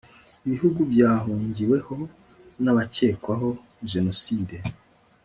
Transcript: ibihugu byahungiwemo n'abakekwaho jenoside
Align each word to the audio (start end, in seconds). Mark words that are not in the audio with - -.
ibihugu 0.45 0.79
byahungiwemo 0.91 1.99
n'abakekwaho 2.63 3.49
jenoside 3.91 4.55